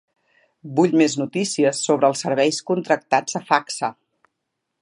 Vull 0.79 0.95
més 1.01 1.15
notícies 1.23 1.83
sobre 1.89 2.11
els 2.13 2.25
serveis 2.27 2.61
contractats 2.73 3.41
a 3.41 3.47
Facsa. 3.51 3.93